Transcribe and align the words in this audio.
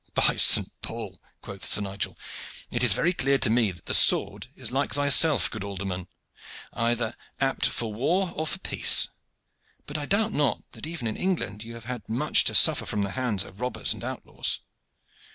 "By 0.15 0.35
Saint 0.35 0.71
Paul!" 0.81 1.21
quoth 1.43 1.63
Sir 1.63 1.81
Nigel, 1.81 2.17
"it 2.71 2.81
is 2.83 2.91
very 2.93 3.13
clear 3.13 3.37
to 3.37 3.51
me 3.51 3.69
that 3.69 3.85
the 3.85 3.93
sword 3.93 4.47
is 4.55 4.71
like 4.71 4.95
thyself, 4.95 5.51
good 5.51 5.63
alderman, 5.63 6.07
apt 6.73 6.73
either 6.73 7.13
for 7.69 7.93
war 7.93 8.31
or 8.33 8.47
for 8.47 8.57
peace. 8.57 9.09
But 9.85 9.99
I 9.99 10.07
doubt 10.07 10.33
not 10.33 10.63
that 10.71 10.87
even 10.87 11.05
in 11.05 11.17
England 11.17 11.63
you 11.63 11.75
have 11.75 11.85
had 11.85 12.09
much 12.09 12.45
to 12.45 12.55
suffer 12.55 12.87
from 12.87 13.03
the 13.03 13.11
hands 13.11 13.43
of 13.43 13.61
robbers 13.61 13.93
and 13.93 14.03
outlaws." 14.03 14.61